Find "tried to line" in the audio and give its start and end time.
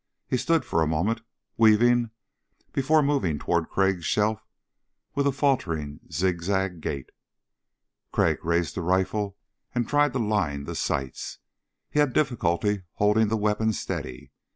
9.87-10.63